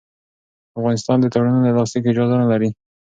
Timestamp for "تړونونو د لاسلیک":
1.33-2.05